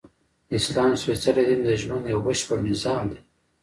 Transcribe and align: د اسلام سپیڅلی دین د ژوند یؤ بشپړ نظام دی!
د 0.49 0.51
اسلام 0.59 0.91
سپیڅلی 1.01 1.43
دین 1.47 1.61
د 1.65 1.69
ژوند 1.81 2.03
یؤ 2.13 2.19
بشپړ 2.25 2.57
نظام 2.69 3.03
دی! 3.11 3.19